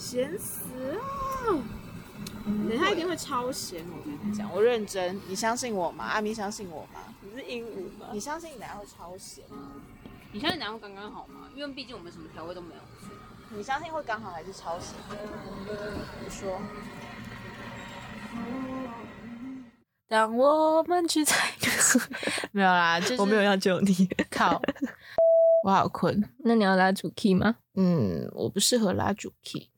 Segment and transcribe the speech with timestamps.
[0.00, 0.98] 咸死了！
[2.46, 6.04] 等一下一定会超咸，我跟你讲，我认真，你相信我吗？
[6.04, 7.00] 阿咪相信我吗？
[7.20, 8.06] 你是鹦鹉吗？
[8.10, 9.72] 你相信等一下会超咸吗？
[10.32, 11.48] 你相信等下会刚刚好吗？
[11.54, 12.80] 因为毕竟我们什么调味都没有。
[13.54, 14.94] 你相信会刚好还是超咸？
[16.24, 16.58] 你说。
[20.08, 21.52] 当我们去猜，
[22.52, 24.08] 没有啦，就是我没有要救你。
[24.30, 24.60] 靠，
[25.64, 26.28] 我好困。
[26.38, 27.56] 那你要拉主 key 吗？
[27.74, 29.69] 嗯，我不适合拉主 key，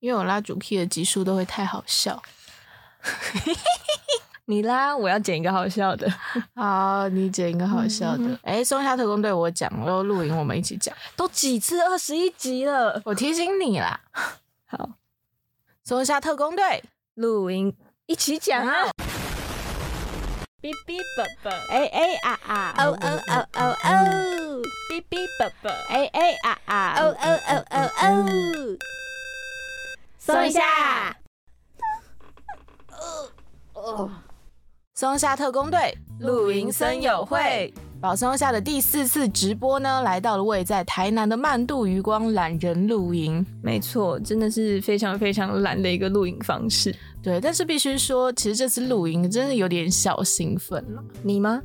[0.00, 2.20] 因为我拉主 key 的集数都会太好笑。
[4.46, 6.12] 你拉，我要剪一个好笑的。
[6.56, 8.36] 好，你剪一个好笑的。
[8.42, 10.92] 哎，松下特工队，我讲，然后录影我们一起讲。
[11.14, 14.00] 都几次二十一集了，我提醒你啦。
[14.66, 14.90] 好，
[15.84, 16.82] 松下特工队
[17.14, 17.76] 录音
[18.06, 18.90] 一起讲啊。
[20.60, 28.06] 哔哔啵啵，哎哎啊啊，哦哦哦哦哦，哔哔啵啵，哎哎啊啊，哦哦哦哦哦，
[30.20, 30.60] 松一下。
[33.72, 34.10] 哦，
[34.94, 43.44] 松下特工队露营森友会，宝松下的第四次直播呢，来到了位在台南的曼度余光懒人露营。
[43.62, 46.94] 没错，真的是非常非常懒的一个露营方式。
[47.22, 51.02] 对，但是必须说，其实这次露营真的有点小兴奋了。
[51.22, 51.62] 你吗？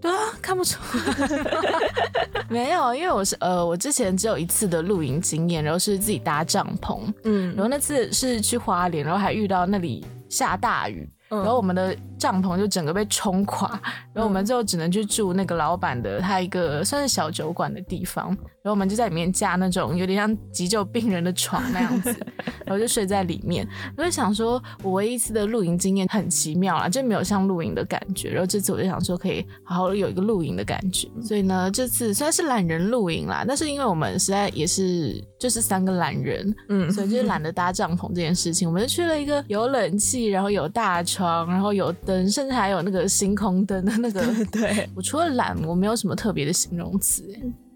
[0.00, 2.44] 对啊，看不出来。
[2.48, 11.08] 没有，因为我是呃，我之前只有一次的露营经验，然后是自己搭帐篷，嗯然后那次是去花莲，然后还遇到那里下大雨。
[11.28, 13.70] 然后我们的帐篷就整个被冲垮，
[14.12, 22.14] 然后我们最后只能去住那个老板的他一个算是小酒馆的地方，然后我们就在里面架那种有点像急救病人的床那样子，
[22.66, 23.66] 然后就睡在里面。
[23.96, 28.30] 我就想说，我唯一一次的露营经验很奇妙啦，就没有像露营的感觉。
[28.30, 31.08] 然后这次我就想说，可以好好有一个露营的感觉。
[31.22, 44.20] 所以呢，这次虽然是懒人露营啦，但是因为我们实在也是就是三个懒人，嗯，所以就是懒得搭帐篷这件事情，我们就去了一个有冷气，然后有大床，然后有灯，甚至还有那个星空灯的那个。
[44.46, 47.24] 对， 我除了懒，我没有什么特别的形容词。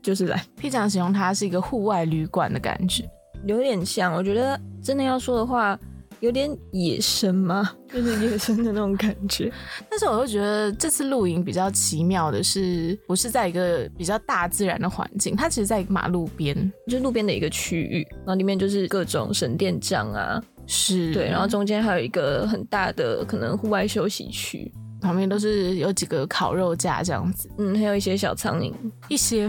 [0.03, 3.09] 就是懒，P 长形容它是一个户外旅馆的感觉。
[3.47, 4.13] 有点像。
[4.13, 5.79] 我觉得真的要说的话，
[6.21, 7.73] 有点野生吗？
[7.91, 9.51] 就是野生的那种感觉。
[9.89, 16.55] 但是我又觉得这次露营比较奇妙的是，不是在一个比较大自然的环境，它其实在一个马路边，
[16.87, 28.73] 就是路边的一个区域，然后里面就是各种神殿帐啊，是对，然后中间还有一个很大的可能户外休息区，旁边都是有几个烤肉架这样子，嗯，还有一些小苍蝇，
[29.09, 29.49] 一些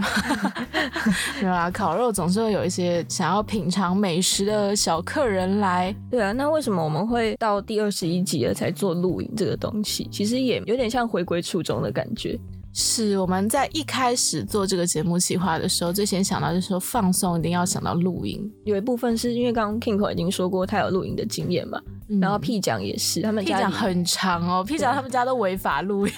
[1.40, 5.94] 对 啊，烤肉总是会有一些想要品尝美食的小客人来。
[6.10, 10.08] 对啊，那为什么我们会到第二十一集了才做露营这个东西？
[10.12, 12.38] 其实也有点像回归初衷的感觉。
[12.78, 18.52] 是我们在一开始做这个节目企划的时候，最先想到就是说放松，一定要想到露营。
[18.64, 21.80] 有一部分是因为刚刚 Kingo 已经说过他有露营的经验嘛，
[22.20, 26.12] 然后 P 奖也是，他们 P 家很长哦，P 讲他们家都违法露营，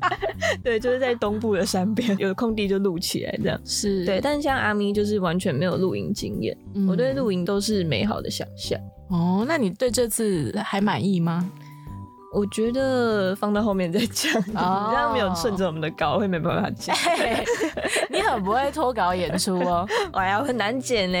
[0.64, 3.60] 对，就是在东部的山边，有空地就露起来这样。
[3.66, 8.80] 是对，但是像阿咪就是完全没有露营经验，嗯我对露营都是美好的想象。
[9.10, 11.46] 哦，那你对这次还满意吗？
[12.32, 17.44] 我觉得放到后面再讲，哦这样没有顺着我们的稿会没办法讲，嘿
[18.08, 19.86] 你很不会脱稿演出哦。
[20.12, 21.18] 哎呀，很难剪呢。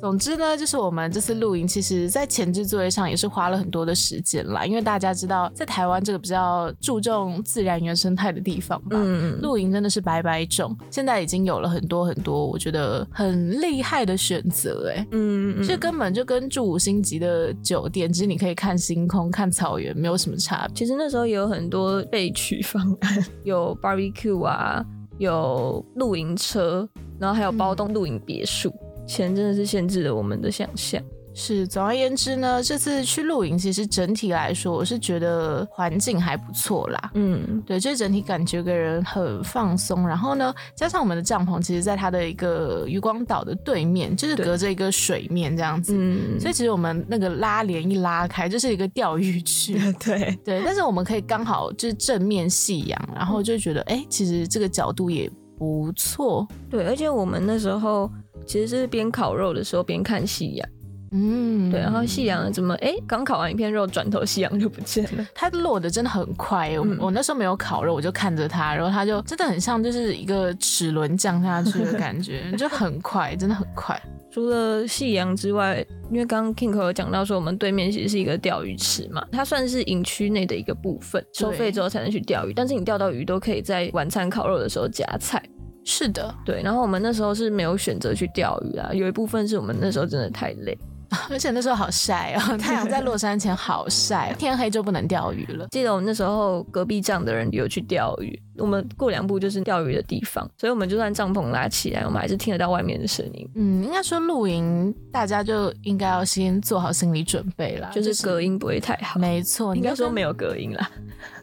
[0.00, 4.64] 总之呢，就是我们这次露营，其实在前置作业上也是花了很多的时间啦。
[4.64, 8.98] 因为大家知道，在台湾这个比较注重自然原生态的地方吧，
[9.42, 10.76] 露营真的是百百种。
[10.90, 15.06] 现在已经有了很多很多，我觉得很厉害的选择，哎。
[15.10, 20.74] 嗯嗯，这根本就跟住五星级的酒店，只是你可以看星空、看草原，没有什么差别。
[20.74, 24.84] 其实那时候也有很多备取方案，有 barbecue 啊，
[25.18, 28.72] 有露营车，然后还有包栋露营别墅。
[29.10, 31.02] 钱真的是限制了我们的想象。
[31.32, 37.10] 是，总而言之呢，这次去露营，其实整体来说，我是觉得环境还不错啦。
[37.14, 40.06] 嗯，对，就是整体感觉给人很放松。
[40.06, 45.94] 然后呢，加上我们的帐篷，其实在它的一个渔光岛的对面，就是隔着一个水面这样子。
[45.96, 49.78] 嗯，所以其实我们那个拉帘一拉开，就是一个钓鱼区。
[50.04, 55.30] 对，对，但是我们可以刚好就是正面夕阳，然后就觉得，哎、其实这个角度也
[55.60, 56.48] 不错。
[56.70, 58.10] 对，而且我们那时候
[58.46, 60.66] 其实是边烤肉的时候边看夕阳，
[61.12, 65.26] 嗯，对，然后夕阳怎么哎，刚烤完一片肉，转头夕阳就不见了。
[65.34, 74.00] 它落的真的很快耶、我嗯我那时候没有烤肉，我就看着它，然后它就真的很像就是一个齿轮降下去的感觉，就很快，真的很快。
[74.30, 82.52] 除了夕阳之外，因为刚刚 King 有讲到说，我们对面其实是一个钓鱼池嘛，它算是营区内的一个部分，收费之后才能去钓鱼。
[82.52, 85.42] 但是你钓到鱼都可以在晚餐烤肉的时候夹菜。
[85.82, 90.78] 是的，对，然后我们那时候是没有选择去钓鱼啊，有一部分是我们那时候真的太累。
[91.30, 95.66] 而且那时候好晒哦， 太阳在落山前好晒，天黑就不能钓鱼了。
[95.70, 103.48] 记得我们那时候隔壁帐的人有去钓鱼，我们过两步就是钓鱼的地方，所以我们就算帐篷拉起来，我们还是听得到外面的声音。
[103.54, 109.18] 嗯，应该说露营，大家就应该要先做好心理准备啦，就是隔音不会太好。
[109.18, 110.90] 没错，应该说没有隔音啦。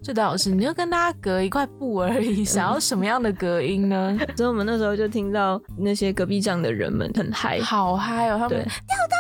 [0.02, 4.18] 这倒是，你就跟大家隔一块布而已， 想要什么样的隔音呢？
[4.36, 8.38] 所以我们那时候就听到那些隔壁帐的人们很嗨，好嗨哦！
[8.38, 9.17] 他们钓到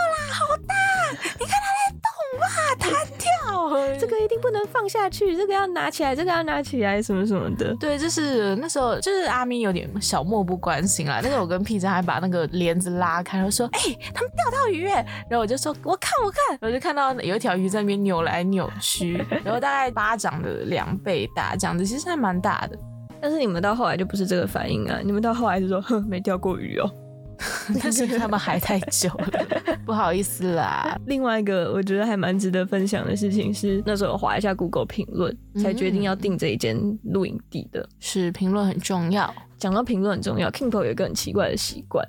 [3.99, 7.75] 这个一定不能放下去，这个要拿起来，这个要拿起来，什么什么的。
[7.79, 11.19] 对，就是那时候，就是阿咪有点小漠不关心啦。
[11.23, 13.79] 那个我跟 P 站还把那个帘子拉开，然后说：“哎，
[14.13, 14.85] 他们钓到鱼！”
[15.29, 22.77] 然后我就说：“我看，我看。”我就看到有一条鱼在那边扭来扭去， 然后大概巴掌的两倍大，这样子其实还蛮大的。
[23.21, 26.89] 但是你们到后来就不是这个反应啊，你们到后来就说：“哼，没钓过鱼哦。”
[27.81, 30.99] 但是他们还太久了，不好意思啦。
[31.05, 37.87] 另外一个我觉得还蛮值得分享的事情是，那时候划一下 Google 评论，才决定要订这一间露营地的。
[37.99, 39.33] 是评论很重要。
[39.57, 42.07] 讲到评论很重要，Kingpo 有一个很奇怪的习惯，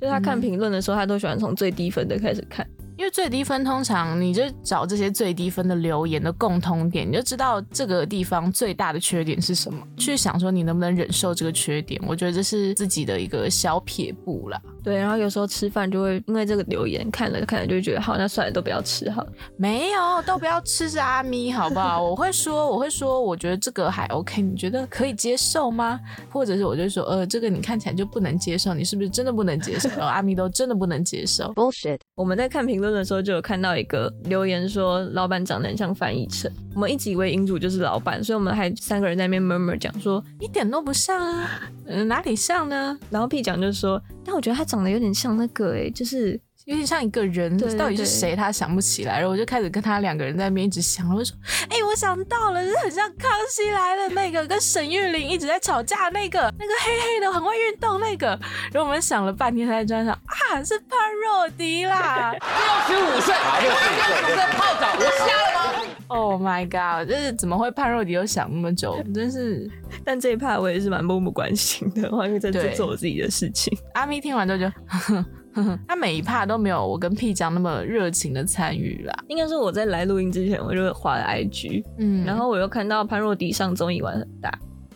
[0.00, 2.66] 就是他看评论的时候，他都喜欢从最低分的开始看。
[2.98, 12.02] 因为最低分通常你就找这些最低分的留言的共通点，你就知道这个地方最大的缺点是什么，去想说你能不能忍受这个缺点。
[12.06, 14.60] 我觉得这是自己的一个小撇步啦。
[14.88, 19.22] 对，然后有时候吃饭就会因为这个留言看了看了就会觉得好，那算了，都不要吃好。
[19.58, 22.02] 没有，都不要吃是阿咪，好不好？
[22.02, 26.00] 我会说，我会说，我觉得这个还 OK，你觉得可以接受吗？
[26.30, 29.90] 或者是我就说，呃，这个你看起来就不能接受，你是不是真的不能接受？
[29.90, 31.52] 然后阿咪都真的不能接受。
[31.52, 31.98] Bullshit！
[32.14, 36.50] 我们在看评论的时候就有看到一个留言说，老板长得很像翻译成。
[36.74, 42.98] 我们一直以为营主就是老板，所以我们还三个人在那边 murmur 讲说，一点都不像啊，嗯，哪里像呢？
[43.10, 48.36] 然后 P 讲就说，但我觉得他长得有点像那个，哎，就是有点像一个人，到底是谁？
[48.36, 51.36] 他想不起来，然后我就开始跟他两个人在那边一直想，我就说，
[51.70, 58.28] 哎，我想到了，是很像康熙来了那个，跟沈玉琳一直在吵架那个，那个黑黑的很会运动那个。
[58.72, 67.06] 然后我们想了半天，在桌上啊，是潘若迪啦，六十五岁，六十五岁泡澡，我瞎了吗？Oh my god！
[67.06, 69.02] 就是怎么会潘若迪又想那么久？
[69.14, 69.70] 真是，
[70.08, 73.76] 但这一趴我也是蛮漠不关心的，我 因为在做我自己的事情。
[73.92, 75.22] 阿咪听完之后就，
[75.86, 79.14] 他每一趴都没有我跟 P 讲那么热情的参与啦。
[79.28, 84.50] 应该是我在来录音之前我就划了 IG，嗯，然后我又看到潘若迪上综艺玩很大，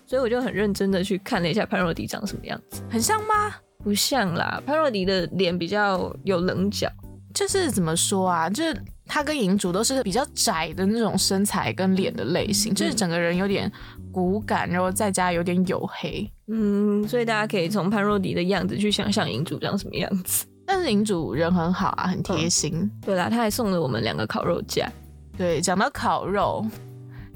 [0.07, 2.83] 所以我就很认真的去看了一下潘若迪长什么样子。
[2.89, 3.55] 很像吗？
[3.85, 6.91] 不像啦，潘若迪的脸比较有棱角，
[7.35, 8.49] 就是怎么说啊？
[8.49, 8.75] 就是。
[9.15, 13.71] 他跟银主都是比较窄的那种身材跟脸的类型，就是整个人有点
[14.11, 20.47] 骨感，然后再加有点黝黑，嗯，所以大家可以从潘若迪的样子去想象银主长什么样子。
[20.65, 22.91] 但是银主人很好啊，很贴心。
[23.05, 24.91] 对啦，他还送了我们两个烤肉架。
[25.37, 26.67] 对，讲到烤肉，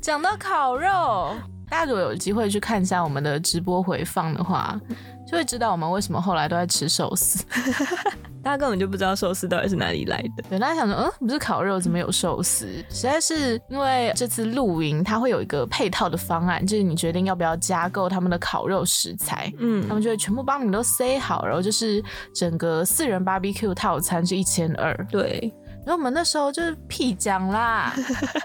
[0.00, 1.36] 讲到烤肉，
[1.68, 4.80] 大家如果有机会去看一下我们的直播回放的话。
[5.26, 7.44] 就会知道我们为什么后来都在吃寿司，
[8.42, 10.44] 大家根本就不知道寿司到底是哪里来的。
[10.48, 12.66] 对，大家想说，嗯，不是烤肉，怎么有寿司？
[12.88, 22.02] 实在是因为这次露营，它会有一个配套的方案，就是你决定要不要加购他们的烤肉食材，嗯，他们就会全部帮你都塞好，然后就是
[22.32, 25.52] 整个四人 barbecue 套餐是一千二，对。
[25.86, 27.94] 然后我们那时候就是屁讲啦，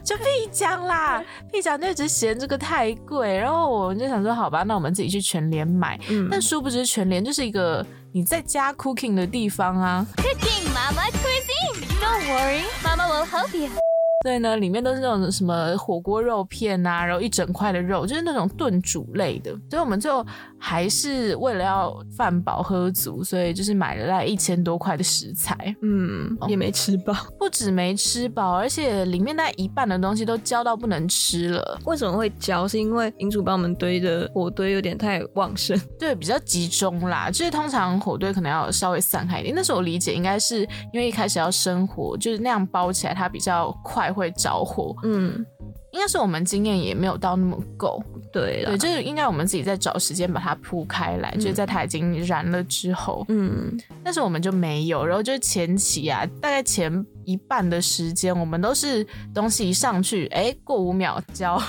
[0.03, 5.99] 就屁讲啦，屁讲就一直嫌这个太贵，然后我们就想说，好吧，那我们自己去全联买。
[6.29, 10.05] 但殊不知全联就是一个你在家 cooking 的地方啊。
[10.17, 13.80] Cooking Mama Cuisine，Don't worry，Mama will help you。
[14.23, 19.51] 对呢，里面都是那种什么火锅肉片啊，然后一整块的肉，就是那种炖煮类的。
[19.69, 20.23] 所以我们最后
[20.59, 27.13] 还是为了要饭饱喝足，所以就是买了那一千多块的食材，嗯，也没吃饱。
[27.39, 31.79] 不止没吃饱，而且里面那一半的东西都焦到不能吃了。
[31.85, 32.67] 为什么会焦？
[32.67, 37.31] 是因为银主帮我们堆的火堆有点太旺盛， 对，比较集中啦。
[37.31, 39.55] 就是通常火堆可能要稍微散开一点。
[39.55, 40.61] 那时候我理解应该是
[40.93, 44.10] 因为一开始要生火，就是那样包起来它比较快。
[44.11, 45.45] 会着火，嗯，
[45.91, 48.01] 应该是我们经验也没有到那么够，
[48.31, 61.61] 对对，就是应该我们自己在找时间把它铺开来，就是在它已经燃了之后，嗯，但是我们就没有，然后就是前期啊，大概前一半的时间，我们都是东西一上去，哎，过五秒焦，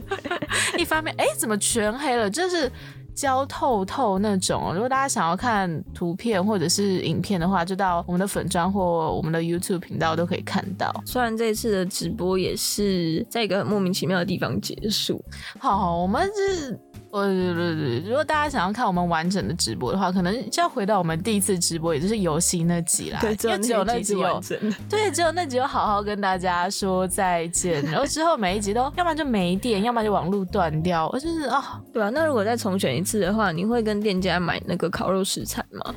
[0.78, 2.70] 一方面，哎，怎么全黑了，就是。
[3.16, 10.92] 焦透透那种，如果大家想要看图片或者是影片的话，就到我们的粉砖或我们的 YouTube 频道都可以看到。
[11.06, 15.20] 虽然这次的直播也是在一个很莫名其妙的地方结束。
[15.58, 16.78] 好，我们是。
[17.16, 23.18] 哦，对对对，如果大家想要看我们完整的直播的话，可能就要回到我们第一次直播，也就是游戏那集啦。
[23.20, 24.74] 对，只有那集是完整。
[24.88, 32.10] 对，只有那集有好好跟大家说再见，然后之后每一集都要么就没电，要么就网络断掉，我就是啊，对啊。
[32.10, 35.94] 那如果再重选一次的话，你会跟店家买那个烤肉食材吗？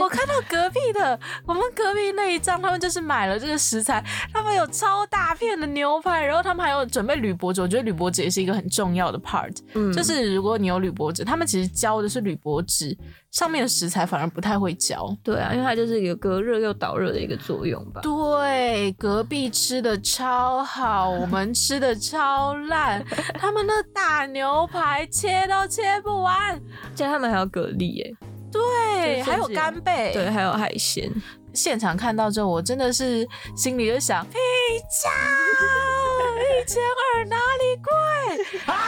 [0.00, 12.96] 我看到隔壁的，我们隔壁那一张，他们就是买了这个食材，他们有超大片的牛排，然后他们还有准备铝箔纸，我觉得铝箔纸也是一个很重要的 part，嗯，就是如果你有铝箔纸，他们其实教的是铝箔纸
[13.30, 18.00] 上面的食材反而不太会教，对啊，因为它就是有隔热又导热的一个作用吧。
[18.02, 26.54] 对，隔壁吃的超好，我们吃的超烂，他们那大牛排切都切不完，
[26.90, 28.14] 而且他们还有蛤蜊耶。
[28.50, 31.10] 对，还有干贝，对，还有海鲜。
[31.54, 33.26] 现场看到之后，我真的是
[33.56, 34.36] 心里就想，屁
[35.02, 35.10] 价
[36.38, 37.92] 一千二哪里贵？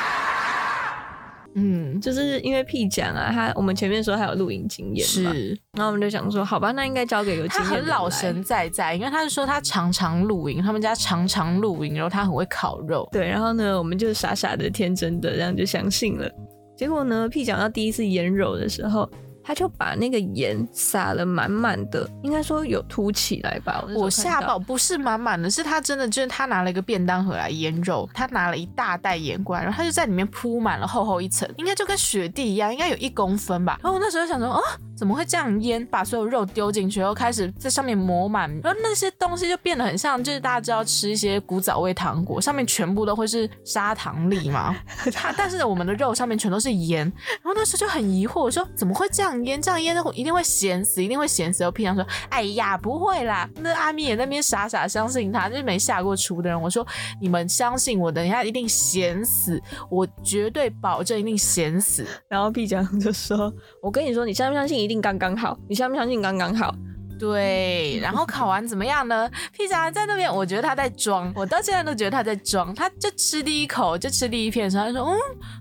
[1.57, 7.69] 嗯，就是因为屁讲啊，他我们前面说他有露营经验嘛，是，然后我们就想说，好吧，那应该交给有经验。
[7.69, 13.09] 他很老神在在，因为他是说他常常露营，他们家常常露营，然后他很会烤肉。
[13.11, 16.31] 对，然后呢，我们就傻傻的、天真的这样就相信了。
[16.77, 19.11] 结果呢，屁讲到第一次腌肉的时候。
[19.51, 23.85] 他就把那个盐撒了满满的，应该说有凸起来吧。
[23.97, 33.77] 我吓到，不是满满的，是他真的就是他拿了一个便当盒来腌肉，他拿了一大袋盐过来，然后他就在里面铺满了厚厚一层，应该就跟雪地一样，应该有一公分吧。
[33.83, 34.63] 然后我那时候想说，啊，
[34.97, 35.85] 怎么会这样腌？
[35.87, 44.77] 把所有肉丢进去，然后开始在上面抹满，然后那些东西就变得很像，就是大家知道吃一些古早味糖果，上面全部都会是砂糖粒嘛。
[45.13, 47.01] 他但是我们的肉上面全都是盐，
[47.43, 49.40] 然后那时候就很疑惑，我说怎么会这样？
[49.45, 51.65] 腌这样腌的一定会咸死，一定会咸死。
[51.65, 53.49] 我平常说，哎呀，不会啦。
[53.61, 56.61] 那阿咪也那边傻傻相信他，就是没下过厨的人。
[56.61, 56.87] 我说，
[57.21, 62.07] 你们相信我等一下一定咸死，我绝对保证一定咸死。
[62.29, 65.59] 然后皮酱就说，我跟你说，你相不相信一定刚刚好？
[65.69, 66.75] 你相不相信刚刚好？
[67.21, 69.31] 对，然后烤完怎么样呢？
[69.53, 72.75] 披萨在那边，我觉得他在装，我到现在都觉得他在装。
[72.75, 75.19] 他就吃第一口，就吃第一片的时候，他说：“嗯，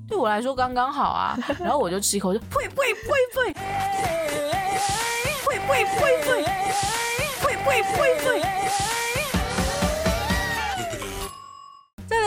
[0.08, 3.54] 对我来说刚刚好啊。”然后我就吃一口，就呸呸呸呸，
[5.46, 6.30] 呸呸呸呸，
[7.42, 8.99] 呸呸呸呸。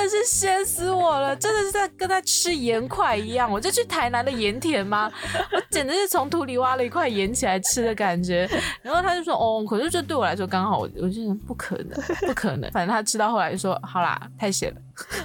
[0.02, 1.34] 的是咸死我了！
[1.36, 3.50] 真的是在跟他吃盐块一样。
[3.50, 5.10] 我就去台南的盐田吗？
[5.52, 8.48] 我简直是从土里挖了一块盐起来吃的感觉。
[8.82, 12.70] 然后他就说：“哦，可是这对我来说刚好。”我我就不可能， 不可能。
[12.72, 14.80] 反正他吃到后来就说：“好啦，太咸了。”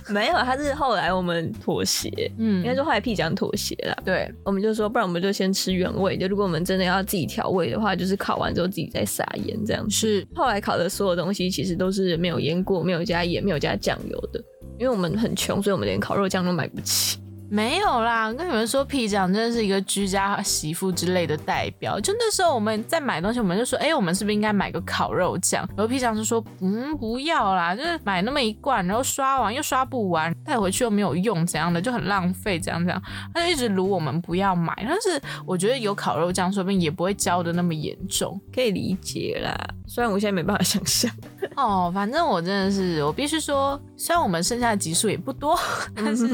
[0.07, 2.09] 没有，他是后来我们妥协。
[2.37, 3.97] 嗯，应该说后来屁讲妥协了。
[4.05, 6.17] 对，我们就说，不然我们就先吃原味。
[6.17, 9.87] 就如果我们真的要自己调味的话，就是烤完之后自己再撒盐这样。
[9.89, 14.41] 是，后来烤的所有东西其实都是没有腌过、没有加盐、没有加酱油的。
[14.79, 17.17] 因为我们很穷，所以我们连烤肉酱都买不起。
[17.49, 21.97] 没有啦，跟你们说，皮酱真的是一个居家媳妇之类的代表。
[21.97, 25.65] 就那时候我们在买东西，我们就说，哎，我们是不是应该买个烤肉酱？
[25.69, 33.01] 然后皮酱就说，嗯，不要啦，就是买那么一罐，然后刷完又刷不完，带回去又没有用，怎样的就很浪费，怎样怎样。
[33.33, 34.75] 他就一直卤我们不要买。
[34.79, 39.57] 但是我觉得有烤肉酱，说不定也不会焦的那么严重，可以理解啦。
[39.87, 41.09] 虽然我现在没办法想象。
[41.55, 45.57] 哦，反正我真的是，我必须说，虽然我们剩下的集数也不多，
[45.95, 46.27] 但是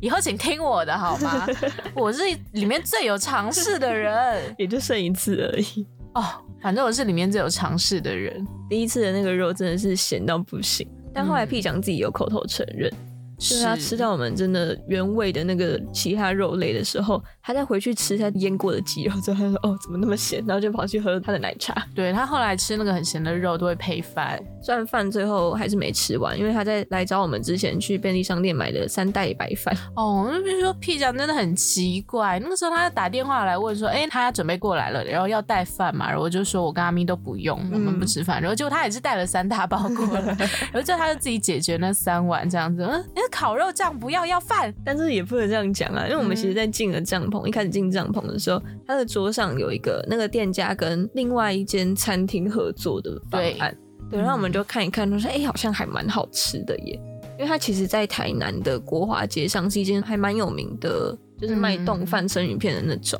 [0.00, 1.46] 以后请听我的好吗？
[1.94, 2.22] 我是
[2.52, 5.86] 里面最有尝试的人，也就剩一次而已。
[6.14, 6.24] 哦，
[6.60, 8.46] 反正我是里面最有尝试的人。
[8.68, 12.92] 第一次的那个肉真的是咸到不行，但后来 P 讲自己有口头承认。
[13.40, 21.74] 是他吃到我们真的原味的那个其他肉类的时候，他再回去吃他腌过的鸡肉之后，他说：“哦，怎么那么咸？”然后就跑去喝他的奶茶。
[21.94, 29.74] 对他后来吃那个很咸的肉都会配饭，虽然饭最后还是没吃完，因为他在来找我们之前去便利商店买的三袋白饭。
[29.96, 40.34] 哦，那比如说屁酱真的很奇怪，那个时候他打电话来问说：“哎，他准备过来了，然后要带饭嘛？”然后我就说：“我跟阿咪都不用，我们不吃饭。”然后结果他也是带了三大包过来，
[40.70, 42.82] 然后之后他就自己解决那三碗这样子。
[42.82, 44.10] 嗯，那烤肉酱不。
[44.10, 53.72] 要要饭，但是也不能这样讲啊，因为我们其实，在进了帐篷，一开始进帐篷的时候，他的桌上有一个那个店家跟另外一间餐厅合作的方案，
[54.10, 57.00] 对，然后我们就看一看，说，哎，好像还蛮好吃的耶，
[57.38, 63.16] 因为他其实，在台南的国华街上是一间还蛮有名的，就是卖冻饭、生鱼片的那种，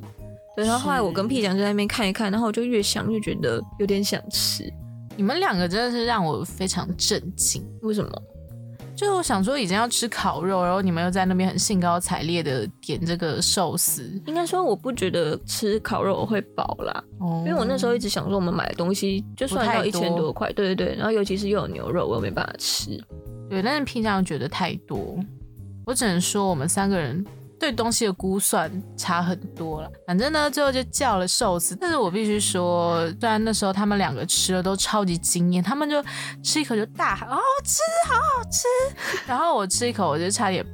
[0.57, 4.65] 对，然后后来我跟屁讲就在那边看一看，然后我就越想越觉得有点想吃，
[5.17, 8.11] 你们两个真的是让我非常震惊，为什么？
[9.01, 14.03] 就我想说，已经要吃烤肉，然后你们又在那边很兴高采烈的点这个寿司。
[14.27, 23.03] 应该说，我不觉得吃烤肉会饱啦，因为我那时候一直想说，我们买的东西就算要一千多块，对对对，然后尤其是又有牛肉，我又没办法吃。
[23.49, 25.19] 对，但是平常觉得太多，
[25.87, 27.25] 我只能说我们三个人
[27.61, 29.91] 对东西的估算差很多了。
[30.07, 36.03] 反正呢，最后就叫了寿司，但是我必须说，虽然那时候他们两个吃了都超级惊艳，他们就
[36.43, 40.65] 吃一口就大喊好好吃，好好吃， 然后我吃一口我就差点。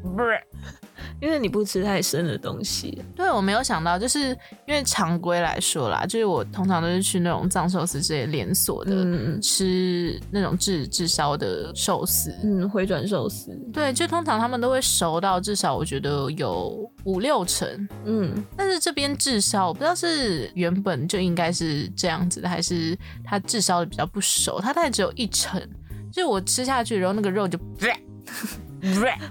[1.20, 4.30] 因为你不吃太生的东西，对我没有想到，就是
[4.66, 25.61] 因为常规来说啦，就是我通常都是去那种藏寿司这些连锁的，嗯吃那种炙炙烧的寿司，嗯，回转寿司，对，就通常他们都会熟到至少我觉得有五六成，嗯，但是这边炙烧我不知道是原本就应该是这样子的，还是它炙烧的比较不熟，它大概只有一成，
[26.12, 27.58] 就我吃下去然后那个肉就。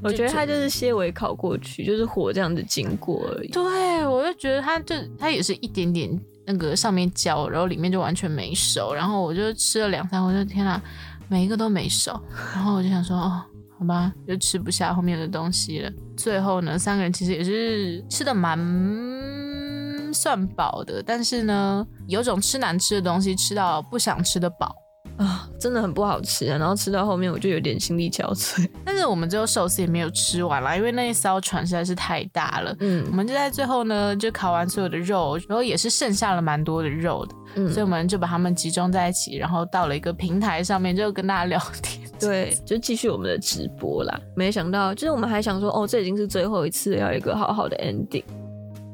[0.02, 3.48] 我觉得它就是些微烤过去，就是火这样子经过而已。
[3.50, 6.10] 对，我就觉得它就它也是一点点
[6.46, 8.94] 那个上面焦，然后里面就完全没熟。
[8.94, 10.82] 然后我就吃了两三我，就天哪，
[11.28, 12.20] 每一个都没熟。
[12.54, 13.42] 然后我就想说，哦，
[13.80, 15.92] 好吧，就吃不下后面的东西了。
[16.18, 18.58] 最后呢，三个人其实也是吃的蛮
[20.14, 24.76] 算饱的，但是呢，有种吃难吃的东西吃到不想吃的饱。
[25.18, 26.58] 啊，真的很不好吃啊！
[26.58, 28.68] 然后吃到后面我就有点心力憔悴。
[28.84, 32.76] 但是我们最后寿司也没有吃完啦，因为那一艘船实在是太大了。
[32.80, 42.06] 嗯，我们就在最后呢，就烤完所有的肉，然后也是剩下了蛮多的肉的，嗯所以我们就把它们集中在一起，然后到了一个平台上面，就跟大家聊天。
[42.20, 44.20] 对，就继续我们的直播啦。
[44.36, 48.24] 没想到，就是我们还想说，哦，这已经是最后一次，要有一个好好的 ending。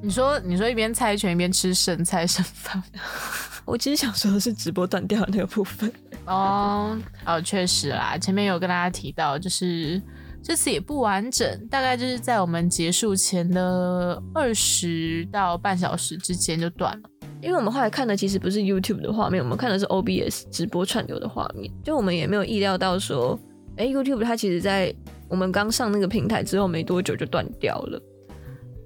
[0.01, 2.81] 你说，你说一边猜拳一边吃剩菜剩饭。
[3.65, 5.91] 我其实想说的是直播断掉的那个部分。
[6.25, 10.01] 哦哦，确实啦，前面有跟大家提到，就是
[10.41, 17.09] 这次也不完整，大概就是在我们结束前的二十到半小时之间就断了。
[17.39, 23.39] 因为我们后来看的其实不是 YouTube 的画面，我们看的是 OBS 直播串流的画面，就我们也没有意料到说，
[23.77, 24.93] 哎，YouTube 它其实在
[25.27, 28.01] 我们刚上那个平台之后没多久就断掉了。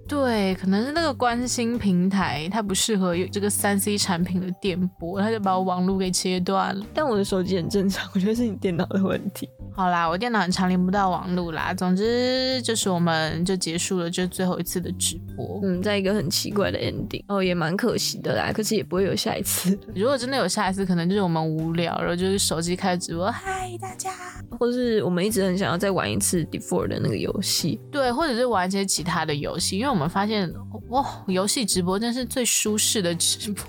[0.07, 6.85] 对，可能是那个关心平台，它不适合有这个三 C 产品的电波，它就把我网络给切断了。
[6.93, 9.49] 但我的手机很正常，我觉得是你电脑的问题。
[9.73, 11.73] 好啦，我电脑很常连不到网络啦。
[11.73, 15.59] 总之就是我们就结束了，就最后一次的直播。
[15.63, 18.51] 嗯，在一个很奇怪的 ending，哦，也蛮可惜的啦。
[18.53, 19.77] 可是也不会有下一次。
[19.93, 24.11] 如果真的有下一次，可能就是我们无聊，然后就是手机开直播，嗨大家，
[24.57, 30.51] 或是我们一直很想要再玩一次 Default 的那个游戏，对，或者是玩一些其他的游戏，因为我们发现
[30.89, 33.63] 哇，游戏直播真是最舒适的直播，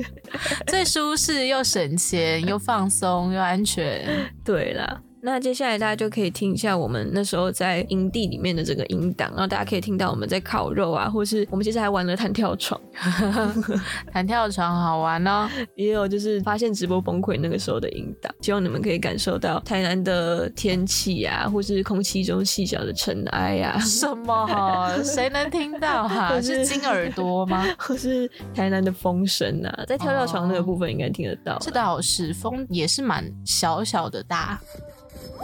[0.66, 4.32] 最舒适又省钱又放松又安全。
[4.42, 5.00] 对啦。
[5.28, 12.80] 那接下来大家就可以听一下我们那时候在营地里面的这个音档，然后大家可以听到我们在烤肉啊，或是我们其实还玩了弹跳床，
[14.12, 25.02] 弹跳床好玩哦， 也有就是发现直播崩溃那个时候的音档，希望你们可以感受到台南的天气啊，或是空气中细小的尘埃啊，什么？
[25.04, 27.66] 谁能听到哈、 是金耳朵吗？
[27.78, 31.58] 或是台南的风声啊，在跳跳床那个部分应该听得到。
[31.60, 34.60] 这倒是，风也是蛮小小的大。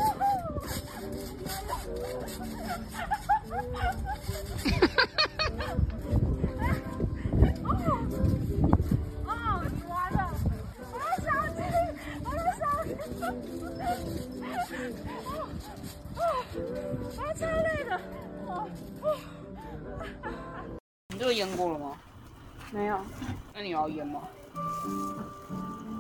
[21.09, 21.97] 你这个腌过了吗？
[22.73, 22.99] 没有，
[23.55, 24.23] 那你要腌吗？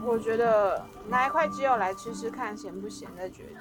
[0.03, 3.57] 我觉得拿一块鸡肉来吃吃看，咸不咸再决定。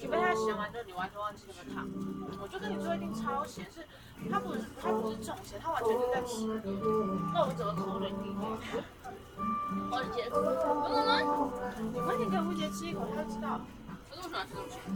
[0.00, 1.88] 你被它咸完之后，你完全忘记那个汤。
[2.40, 3.84] 我就跟你说一定超咸，是
[4.30, 8.58] 它不是它不是重咸，它完全就在吃肉折扣的地方。
[9.90, 10.46] 我姐，真的
[11.04, 11.20] 吗？
[11.92, 13.60] 你快点给吴杰吃一口，他就知道。
[14.08, 14.88] 可是我喜欢吃这种咸的。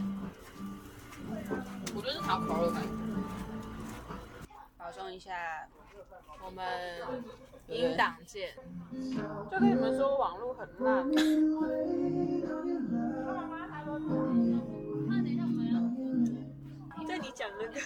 [1.95, 2.87] 我觉得是烤烤肉感觉。
[4.77, 5.67] 保证一下，
[6.45, 6.63] 我们
[7.71, 8.53] 音档键。
[9.49, 11.09] 就跟你们说，网络很烂。
[17.07, 17.79] 在你讲那个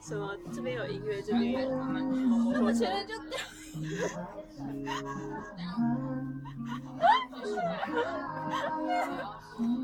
[0.00, 1.68] 什么，这边有音乐，这边有，
[2.64, 3.38] 我前面就掉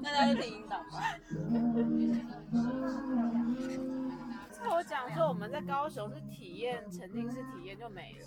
[0.03, 0.93] 那大家就听音档吧。
[4.63, 8.27] 那我讲说我们在高雄是体验沉浸式体验就没了。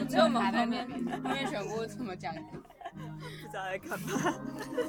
[0.00, 0.88] 我只有我们后面
[1.22, 2.34] 后面全部这么讲。
[2.34, 4.08] 不知道在干嘛。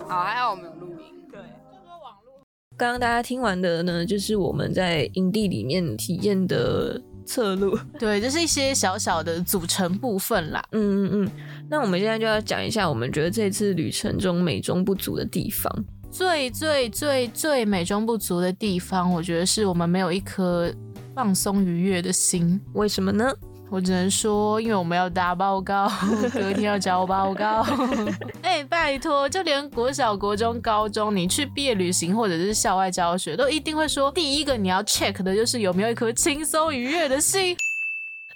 [0.07, 1.27] 好，还好我们有录音。
[1.29, 1.39] 对。
[1.39, 2.41] 就说网络
[2.77, 7.77] 刚刚大家听完的呢，就是我们在营地里面体验的侧录。
[7.99, 10.63] 对，就是一些小小的组成部分啦。
[10.71, 11.31] 嗯嗯嗯。
[11.69, 15.85] 那我们现在就要讲一下，我们觉得这次旅程中美中不足的地方。
[16.15, 20.73] 最最最最美中不足的地方，我觉得是我们没有一颗
[21.13, 22.57] 放松愉悦的心。
[22.71, 23.33] 为什么呢？
[23.69, 25.91] 我只能说，因为我们要打报告，
[26.31, 27.65] 隔天要交报告。
[28.41, 37.57] 哎，拜托，就连国小、国中、高中，你去毕业旅行或者是校外教学，都一定会说，第一个你要 check 的就是有没有一颗轻松愉悦的心。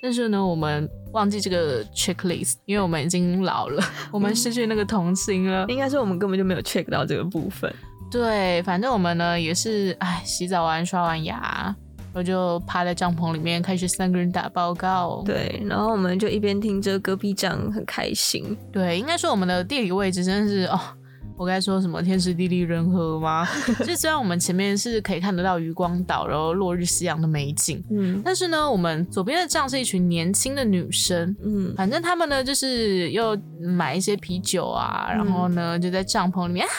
[0.02, 5.66] 但是呢，我们忘记这个 checklist，因为我们已经老了，我们失去那个童心了。
[5.68, 7.74] 应该是我们根本就没有 check 到这个部分。
[8.10, 11.76] 对，反正我们呢也是，哎，洗澡完、刷完牙。
[12.12, 15.22] 我就趴在帐篷里面，开始三个人打报告。
[15.24, 18.58] 对，然后我们就一边听着隔壁讲，很开心。
[18.72, 20.80] 对，应该说我们的地理位置真的是哦，
[21.40, 23.48] 我该说什么天时地利人和吗？
[23.88, 36.68] 就虽然我们前面是可以看得到渔光岛，然后落日夕阳的美景，嗯，但是呢，我们左边的帐是一群年轻的女生，嗯，反正他们呢就是又买一些啤酒啊，然后呢就在帐篷里面。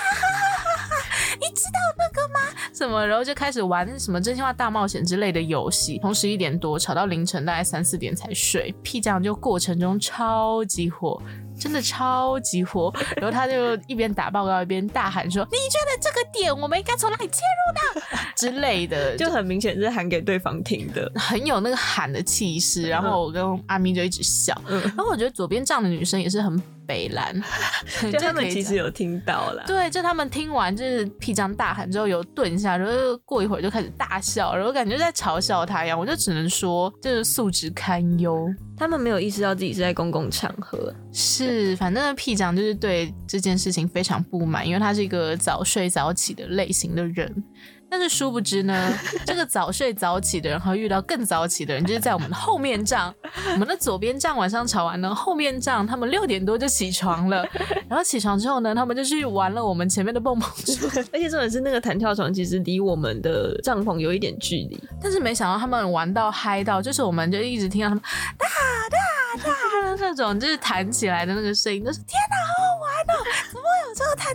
[1.40, 2.40] 你知道那个吗？
[2.74, 3.06] 什么？
[3.06, 8.74] 然后就开始玩什么真心话大冒险之类的游戏，从十一点多吵到凌晨大概三四点才睡。
[8.82, 11.22] 屁这样就过程中超级火。
[11.60, 22.88] 真的超级火， 然后他就一边打报告一边大喊说：“你觉得这个点我们应该从哪里切入呢？” 之类的，就很明显是喊给对方听的，很有那个喊的气势。
[22.88, 24.58] 然后我跟阿咪就一直笑。
[24.66, 27.40] 然后我觉得左边站的女生也是很北兰，
[28.10, 29.62] 就他们其实有听到了。
[29.64, 35.96] 对，就他们听完就是屁张大喊之后有顿一下，然后过一会儿就开始大笑，然后感觉在嘲笑他一样。
[35.96, 38.48] 我就只能说，就是素质堪忧。
[38.76, 47.44] 他们没有意识到自己是在公共场合，是，反正屁长就是对这件事情非常不满，因为他是一个早睡早起的类型的人。
[47.90, 48.94] 但是殊不知呢，
[49.26, 53.12] 这个早睡早起的人和遇到更早起的人，就是在我们的后面帐。
[53.52, 57.44] 我们的左边帐晚上吵完呢，后面帐他们六点多就起床了。
[57.88, 61.04] 然后起床之后呢，他们就去玩了我们前面的蹦蹦床。
[61.12, 64.80] 而且重点是那个弹跳床其实离我们的帐篷有一点距离。
[65.02, 68.04] 但是没想到他们玩到嗨到，就是我们就一直听到他们
[68.38, 68.46] 哒
[68.88, 72.59] 哒哒的那种，就是弹起来的那个声音，就是天哪，好好玩哦！
[72.59, 72.59] 怎么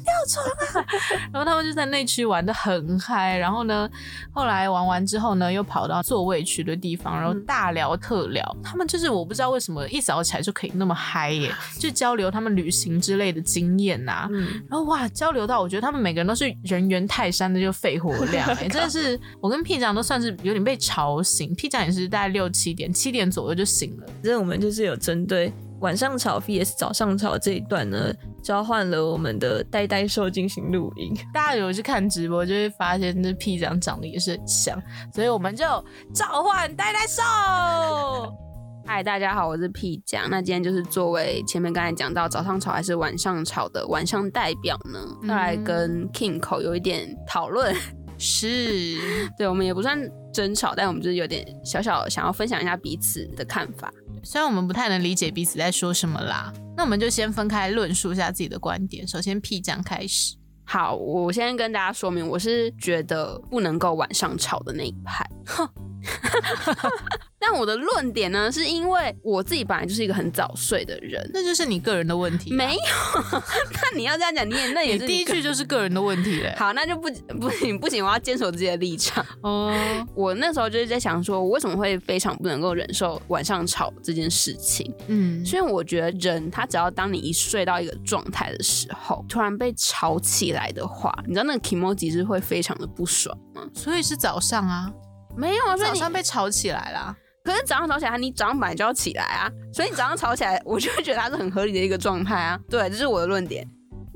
[0.05, 0.87] 跳床啊？
[1.33, 3.37] 然后他们就在那区玩的很嗨。
[3.37, 3.89] 然后呢，
[4.31, 8.57] 后来玩完之后呢，又跑到座位区的地方，然后大聊特聊。
[8.63, 14.29] 他们就是我不知道为什么一早起来就可以那么嗨耶， 就交流他们旅行之类的经验呐。
[14.69, 21.53] 然后哇，交流到我觉得他们每个人都是人猿泰山的就肺活量， 真的是我跟 P 长都算是有点被吵醒。
[21.55, 24.05] P 长也是大概六七点，七点左右就醒了。
[24.23, 25.51] 这我们就是有针对。
[25.81, 31.13] 晚上吵 vs 早上吵这一段呢，交换了我们的呆呆兽进行录音。
[31.33, 34.81] 大家有去看直播，就会发现这屁长长得也是很像，
[35.13, 35.65] 所以我们就
[36.13, 37.21] 召唤呆呆兽。
[38.87, 40.29] 嗨，大家好，我是屁酱。
[40.29, 47.75] 那今天就是作为前面刚才讲到早上吵还是晚上吵的晚上代表呢，要来跟 King 口有一点讨论。
[48.17, 48.95] 是
[49.37, 49.99] 对，我们也不算
[50.31, 53.91] 争吵，但我们就是有点小小想要分享一下彼此的看法。
[54.25, 59.07] 虽然我们不太能理解彼此在说什么啦，那我们就先分开论述一下自己的观点。
[59.07, 60.35] 首先，P 酱开始。
[60.63, 65.23] 好，我先跟大家说明，我是觉得不能够晚上吵的那一派。
[67.37, 72.51] 但我的论点呢，是因为我自己本来就是一个很早睡的人，那就是你个人的问题。
[72.51, 72.79] 没有，
[73.31, 76.55] 那你要这样讲，你也那也是第一句就是个人的问题嘞。
[76.57, 77.07] 好，那就不
[77.39, 79.23] 不行不行，我要坚守自己的立场。
[79.41, 79.71] 哦，
[80.15, 84.91] 我那时候就是在想说，我为什么会非常不能够忍受晚上吵这件事情？
[85.07, 93.61] 嗯，所以我觉得人他只要当你一睡到一个状态的时候，突然被吵起来的话，你知道那个 emoji 是会非常的不爽吗？
[93.71, 94.91] 所以是早上啊，
[95.37, 97.15] 没有啊，早上被吵起来了。
[97.43, 102.59] 可是早上吵起来，你早上本来就要起来啊，所以你早上吵起来，我就会觉得它是很合理的一个状态啊。
[102.69, 103.67] 对，这是我的论点。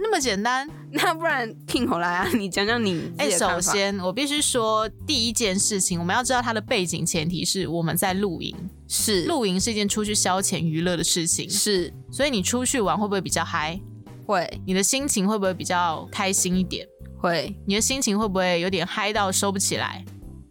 [0.02, 3.12] 那么简单，那不然听回来啊，你讲讲你。
[3.18, 8.56] 哎，首先我必须说，第一件事情，我们要知道它的背景前提是我们在露营，
[8.88, 11.94] 是露营是一件出去消遣娱乐的事情，是。
[12.10, 13.78] 所以你出去玩会不会比较嗨？
[14.26, 14.62] 会。
[14.66, 16.88] 你的心情会不会比较开心一点？
[17.20, 17.54] 会。
[17.68, 20.04] 你的心情会不会有点嗨到收不起来？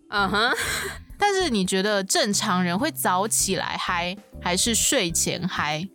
[0.09, 0.53] 嗯哼。
[1.21, 5.87] 但是你觉得正常人会早起来嗨，还是睡前嗨？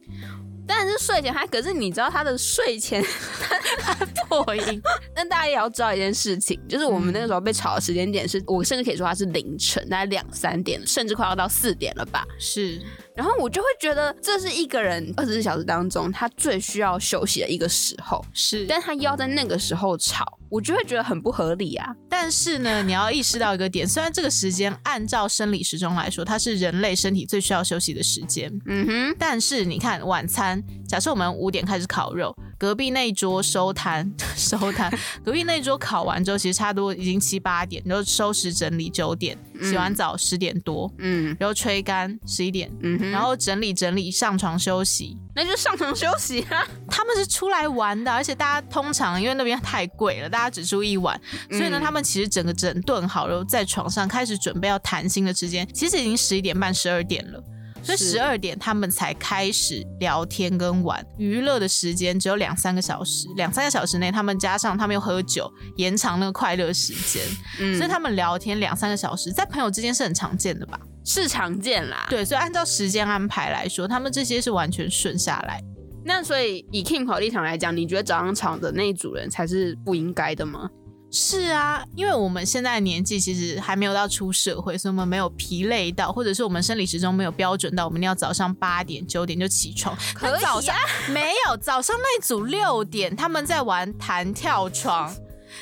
[0.67, 1.47] 当然是睡前嗨。
[1.47, 3.02] 可是你知道他的睡前
[3.80, 3.93] 他
[4.28, 4.82] 破音？
[5.15, 12.26] 那大家也要知道一件事情，就是我们那个时候被吵的时间点是，我甚至可以说它是凌晨，大概两三点，甚至快要到四点了吧？
[12.38, 12.82] 是。
[13.15, 18.23] 然后我就会觉得，这是一个人二十四小时当中他最需要休息的一个时候。
[18.34, 18.65] 是。
[18.65, 20.39] 但他要在那个时候吵。
[20.49, 21.89] 我就会觉得很不合理啊。
[22.08, 29.15] 但是呢，你要意识到一个点，虽然这个时间按照生理时钟来说，它是人类身体最需要休息的时间，嗯哼。
[29.17, 32.32] 但是你看晚餐，假设我们五点开始烤肉，
[32.63, 34.89] 隔壁那一桌收摊 收摊，
[35.21, 45.17] 隔壁那一桌烤完之后，其实差不多已经七八点，然后收拾整理九点，洗完澡十点多，嗯，然后吹干十一点，嗯，然后整理整理上床休息。
[45.36, 46.65] 那就上床休息啊！
[46.88, 57.43] 他们是出来玩的，而且大家通常因为那边太贵了，大家只住一晚，所以呢，他们其实整个整顿好了，在床上开始准备要谈心的时间，其实已经十一点半、十二点了。
[57.83, 67.21] 所以十二点他们才开始聊天跟玩，娱乐的时间只有两三个小时，两三个小时内他们加上他们又喝酒，延长那个快乐时间。
[67.59, 70.79] 嗯，所以他们聊天两三个小时，在朋友之间是很常见的吧？
[71.05, 72.07] 是常见啦。
[72.09, 75.61] 对，所以按照时间安排来说，他们这些是完全顺下来。
[76.05, 80.69] 那所以以 King 跑立场来讲，你觉得早上场的那一组人才是不应该的吗？
[81.15, 89.95] 是啊，因为我们现在年纪其实还没有到出社会，所以我们没有疲累到，或者是我们生理时钟没有标准到，我们要早上八点九点就起床。
[90.15, 90.76] 可早上
[91.13, 95.15] 没有，早上那组六点他们在玩弹跳床，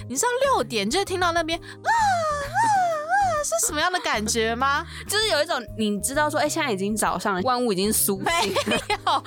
[0.08, 1.92] 你知道六点就听到那边啊。
[3.62, 4.84] 是什么样的感觉吗？
[5.08, 9.24] 就是有一种你知道说，哎，现在已经早上，万物已经苏醒，没有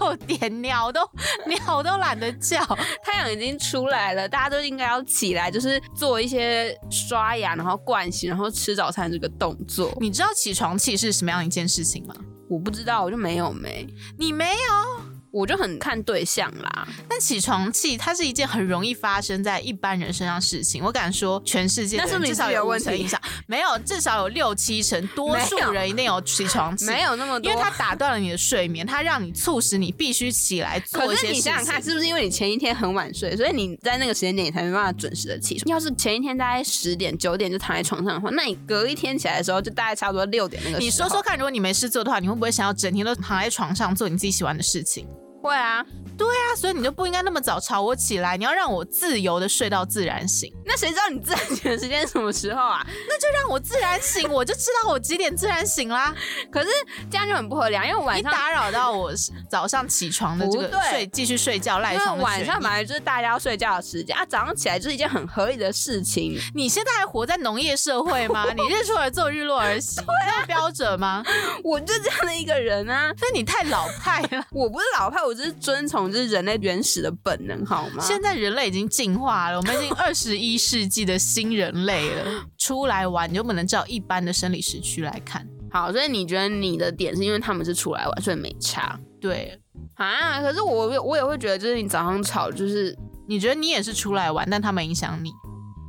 [0.00, 1.00] 六点，鸟都
[1.46, 2.64] 鸟都懒得叫，
[3.04, 9.92] 太阳已经出来了，大家都应该要起来，就是做一些刷牙，然后盥洗，然后吃早餐这个动作。
[10.00, 12.14] 你知道起床气是什么样一件事情吗？
[12.48, 13.86] 我不知道，我就没有没，
[14.18, 15.07] 你没有。
[15.30, 20.82] 我就很看对象啦，但起床气它是一件很容易发生在一般人身上事情。
[20.82, 31.34] 我敢说，全世界至少有问题影响，没有至少有六七成， 多数人一定有起床气，没有那么多，因为它打断了你的睡眠，它让你促使你必须起来做一些事情。
[31.34, 35.70] 你想想看，是不是因为你前一天很晚睡，所以你在那个时间点你才没办法准时的起床？
[35.70, 40.78] 要是前一天大概十点九点就躺在床上的话，那你隔一天起来的时候就大概差不多六点那个。
[40.78, 45.06] 你说说看，如果你没事做的话，你会不会想要整天都躺在床上做你自己喜欢的事情？
[45.48, 45.84] 会啊。
[46.16, 50.52] 对啊，所以你就不应该那么早吵我起来，你要让我自由的睡到自然醒。
[50.68, 52.86] 那谁知道你自然醒的时间是什么时候啊？
[53.08, 56.14] 那就让我自然醒，我就知道我几点自然醒啦。
[56.52, 56.68] 可是
[57.10, 59.12] 这样就很不合理，因为晚上打扰到我
[59.48, 62.18] 早上起床的这个睡继续睡觉赖床。
[62.18, 66.38] 晚上本来就是大家要睡觉的时间啊，早上起来就是一件很合理的事情。
[66.54, 68.44] 你现在还活在农业社会吗？
[68.52, 70.00] 你日出而作，日落而息，
[70.40, 71.24] 这标准吗？
[71.64, 73.12] 我就这样的一个人啊。
[73.20, 74.44] 那你太老派了。
[74.52, 76.08] 我不是老派，我只是遵从。
[76.08, 78.02] 就是人类原始的本能，好吗？
[78.02, 82.44] 现在人类已经进化了，我们已经二十一世纪的新人类了。
[82.58, 85.46] 出来玩，你就不能照一般的生理时区来看。
[85.70, 88.98] 好，所以你觉得你的点是因为他们是出来玩，所以没差。
[89.20, 89.58] 对
[89.94, 92.96] 啊，可是我我也会觉得，就是你早上吵，就是
[93.28, 95.30] 你觉得你也是出来玩，但他们影响你。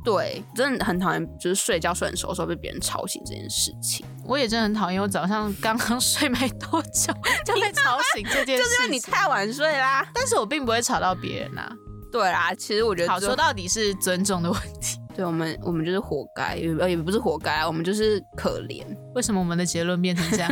[0.02, 4.04] 对，真的很讨厌，就是睡觉睡很熟的时候被别人吵醒这件事情。
[4.24, 7.12] 我也真的很讨厌，我早上刚刚睡没多久
[7.44, 10.06] 就被吵醒这件事情， 就是因为你太晚睡啦。
[10.14, 11.70] 但是我并不会吵到别人呐。
[12.10, 14.98] 对啦，其实我觉得，好说到底是尊重的问题。
[15.14, 18.84] 对我们，我们就是活该，也也不是活该，我们就是可怜。
[19.14, 20.50] 为什么我们的结论变成这样？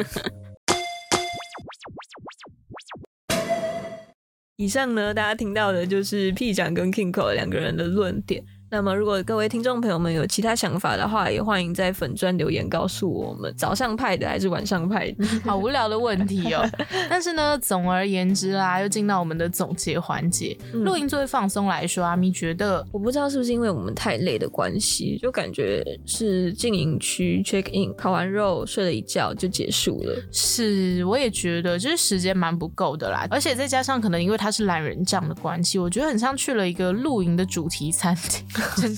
[4.57, 8.45] 以上呢，大家听到的就是 P 长跟 Kingo 两个人的论点。
[8.71, 15.25] 那么，如果各位听众朋友们有其他想法的话，也欢迎在粉砖留言告诉我们，早上派的还是晚上派的？
[15.43, 16.63] 好无聊的问题哦。
[17.09, 20.55] 但是呢，总而言之啦，又进到我们的总结环节。
[20.73, 30.15] 露营作为放松来说，阿咪觉得，我不知道是不是因为我们太累的关系，就感觉是进营区 check in，烤完肉睡了一觉就结束了。
[30.31, 33.27] 是，我也觉得就是时间蛮不够的啦。
[33.31, 38.45] 而且再加上可能因为他是懒人帐的关系，我觉得很像去了一个露营的主题餐厅。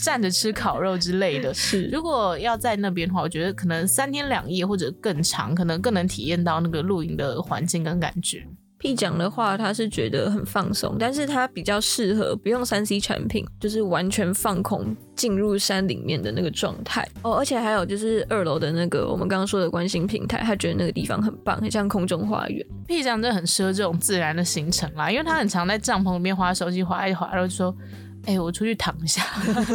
[0.03, 1.85] 站着吃烤肉之类的，是。
[1.93, 8.47] 如果要在那边的话，我觉得可能三天两夜或者更长，可能更能体验到那个露营的环境跟感觉。
[8.79, 17.07] P 讲的话，他是觉得很放松，但是他比较适合不用三 C 产品，就是完全放空进入山里面的那个状态。
[17.21, 22.67] 哦，而且还有就是二楼的那个我们刚刚说的关心平台，他觉得那个地方很棒，很像空中花园。
[22.89, 27.77] P 讲真的很适合这种自然的行程啦，因为他很常在帐篷里面划手机，划一划，然后就说。
[28.27, 29.23] 哎，我出去躺一下，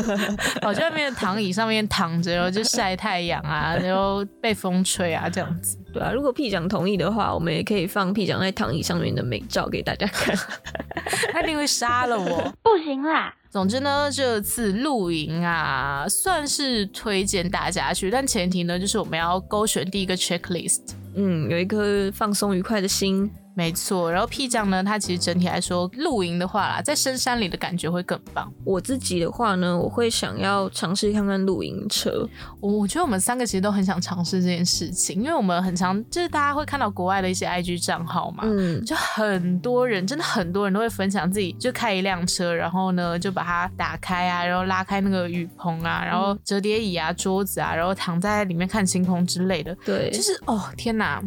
[0.61, 5.77] 我在外面的躺椅上面躺着，然后就晒太阳啊，然后被风吹啊，这样子。
[5.91, 10.35] 对啊，如果 P 长同意的话，我们也可以放 P 长在躺椅上面的美照给大家看。
[11.33, 13.33] 他一定会杀了我，不行啦。
[13.49, 20.81] 总之呢，这次露营啊，算是推荐大家去，但前提呢，就是我们要勾选第一个 checklist，
[21.15, 23.31] 嗯，有一颗放松愉快的心。
[23.55, 28.51] 没错，然后 P 酱呢，它其实整体来说，露营的话啦，在深山里的感觉会更棒。
[28.65, 32.27] 我自己的话呢，我会想要尝试看看露营车。
[32.59, 49.73] 我我觉得我们三个其实都很想尝试这件事情，因为我们很常就是大家会看到国外的一些 IG 账号嘛，嗯，就很多人，真的很多人都会分享自己就开一辆车，然后呢就把它打开啊，然后拉开那个雨棚啊，然后折叠椅啊、桌子啊，然后躺在里面看星空之类的。
[49.85, 51.23] 对，就是哦天哪！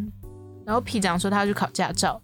[0.68, 2.20] 然后皮长说他要去考驾照，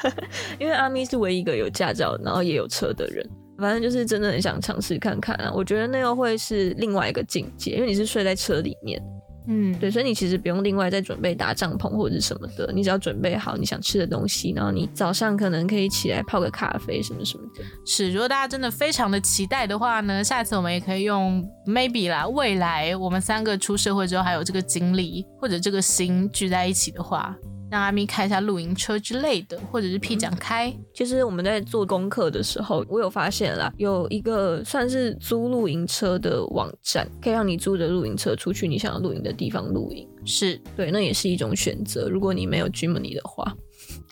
[0.60, 3.26] 因为阿咪是唯一一个有驾照，然后也有车的人。
[3.56, 5.50] 反正就是真的很想尝试看看啊！
[5.54, 9.02] 我觉得那又会是另外一个境界，因为你是睡在车里面，
[9.48, 17.64] 嗯，对，所以你其实不用另外再准备搭帐篷或者是什么的，你只要准备好你想吃的东西，然后你早上可能可以起来泡个咖啡什么什么的。
[17.86, 27.34] 是，如果大家真的非常的期待的话呢，下次我们也可以用 maybe 啦，未来我们三个出社会之后还有这个经历或者这个心聚在一起的话。
[27.70, 30.74] 让阿咪开一下露营车之类的，或者是 P 讲开。
[30.94, 40.08] 其实我们在做功课的时候，我有发现啦，有一个算是租露营车的网站，可以让你租着露营车出去你想要露营的地方露营。
[40.24, 42.08] 是对，那也是一种选择。
[42.08, 43.56] 如果你没有 Germany 的话。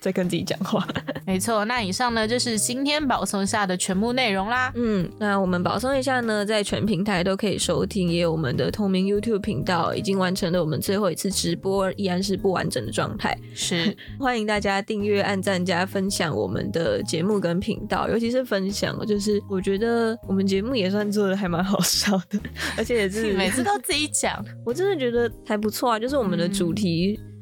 [0.01, 0.87] 在跟自己讲话，
[1.27, 1.65] 没错。
[1.65, 4.73] 那以上呢就是今天保送下的全部内容啦。
[4.75, 13.37] 嗯，那我们保送一下呢，在全平台都可以收听，也有我们的同名 YouTube 频道，已经完成了我们最后一次直播，依然是不完整的状态。
[13.55, 22.39] 是， 欢迎大家订阅、按赞、加分享我们的节目跟频道，尤其是分享，就是我觉得我们节目也算做的还蛮好笑的，
[22.77, 25.99] 而且也是 每次都自己讲，我真的觉得还不错啊。
[25.99, 27.19] 就是我们的主题。
[27.21, 27.36] 嗯，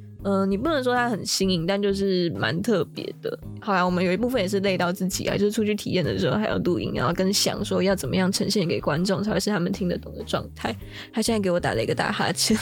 [0.48, 3.38] 你不能说它很新颖，但就是蛮特别的。
[3.60, 10.74] 好啦，我们有一部分也是累到自己啊，就是出去体验的时候还要录音，然后跟想说要怎么样呈现给观众才会是他们听得懂的状态。
[11.12, 12.56] 他现在给我打了一个大哈欠。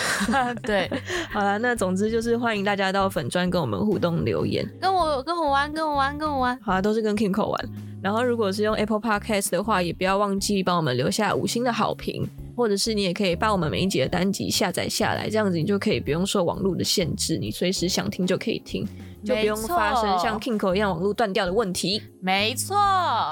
[0.64, 0.90] 对，
[1.30, 6.58] 好啦，那总之就是欢迎大家到粉砖跟我们互动留言，跟我跟我玩，跟我玩，跟我玩。
[6.62, 7.68] 好啦，都是跟 Kingo 玩。
[8.02, 12.26] 然后如果是用 Apple Podcast 的话，也不要忘记帮我们留下五星的好评。
[12.56, 18.86] 或者是你也可以把我们每一集的单集下载下来，这样子你就可以不用受网络的限制，你随时想听就可以听，
[19.24, 22.02] 就不用发生像 Kingo 一样网络断掉的问题。
[22.20, 22.76] 没错，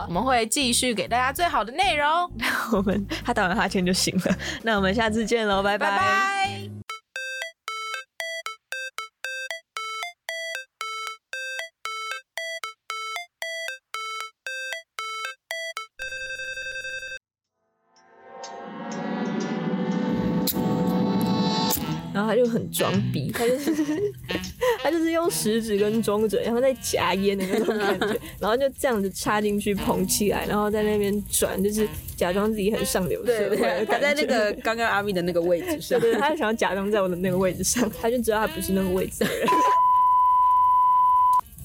[0.09, 2.07] 我们会继续给大家最好的内容。
[2.37, 6.82] 那我们他打完哈欠就行了， 那我们下次见喽，拜拜。
[22.33, 23.71] 他就很装逼，他就是
[24.83, 33.85] 他就是用食指跟中指，然后在夹烟的那种感觉， 然后就这样子插进去捧起来，然后在那边转，就是假装自己很上流社会。
[33.85, 39.47] 他在那个 刚刚阿咪的那个位置上，对，他想要假装在我的那个位置上，他就知道他不是那个位置的人。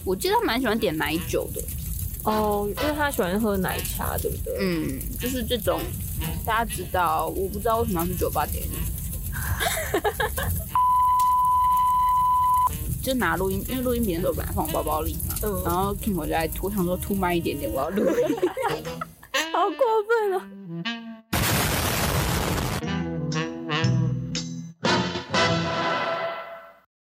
[0.04, 1.62] 我记得他蛮喜欢点奶酒的
[2.24, 4.58] 哦，因为他喜欢喝奶茶，对不对？
[4.60, 5.80] 嗯，就是这种
[6.46, 8.67] 大家知道，我不知道为什么要去酒吧点。
[13.08, 18.04] 就拿录音，因为录音笔的时候本来放我包包里嘛，然后 Kim 我就来吐，想说吐慢一点点，我要录，
[19.54, 20.42] 好过分哦。